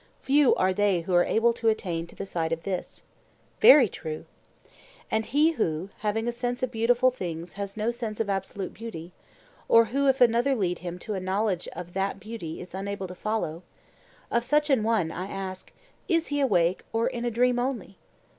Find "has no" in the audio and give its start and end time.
7.53-7.91